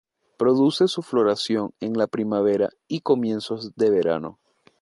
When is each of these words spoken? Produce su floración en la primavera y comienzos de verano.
Produce 0.39 0.87
su 0.87 1.03
floración 1.03 1.75
en 1.79 1.93
la 1.95 2.07
primavera 2.07 2.71
y 2.87 3.01
comienzos 3.01 3.75
de 3.75 3.91
verano. 3.91 4.39